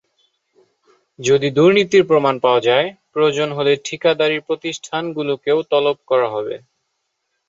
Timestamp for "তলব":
5.71-5.97